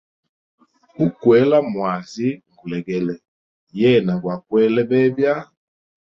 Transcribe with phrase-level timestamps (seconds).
[1.05, 3.15] Ukwela mwazi ngulegele,
[3.79, 5.33] yena gwa kwele bebya.